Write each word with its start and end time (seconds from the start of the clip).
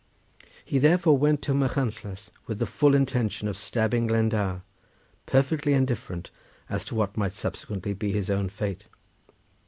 He 0.65 0.79
therefore 0.79 1.15
went 1.19 1.43
to 1.43 1.53
Machynlleth 1.53 2.31
with 2.47 2.57
the 2.57 2.65
full 2.65 2.95
intention 2.95 3.47
of 3.47 3.55
stabbing 3.55 4.07
Glendower, 4.07 4.63
perfectly 5.27 5.73
indifferent 5.73 6.31
as 6.71 6.83
to 6.85 6.95
what 6.95 7.17
might 7.17 7.33
subsequently 7.33 7.93
be 7.93 8.11
his 8.11 8.31
own 8.31 8.49
fate. 8.49 8.87